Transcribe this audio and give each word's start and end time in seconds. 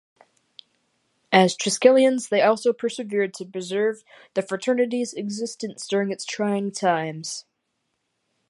As 1.31 1.55
Triskelions 1.55 2.29
they 2.29 2.41
also 2.41 2.73
persevered 2.73 3.35
to 3.35 3.45
preserve 3.45 4.03
the 4.33 4.41
fraternity's 4.41 5.13
existence 5.13 5.87
during 5.87 6.11
its 6.11 6.25
trying 6.25 6.71
times. 6.71 7.45